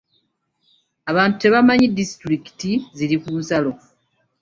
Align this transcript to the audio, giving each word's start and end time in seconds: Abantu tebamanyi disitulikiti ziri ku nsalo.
Abantu 1.11 1.35
tebamanyi 1.43 1.85
disitulikiti 1.97 2.71
ziri 2.97 3.15
ku 3.23 3.31
nsalo. 3.39 3.71